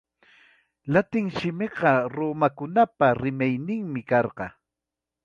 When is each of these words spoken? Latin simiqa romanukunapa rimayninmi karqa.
Latin 0.93 1.27
simiqa 1.37 1.91
romanukunapa 2.15 3.07
rimayninmi 3.21 4.01
karqa. 4.09 4.47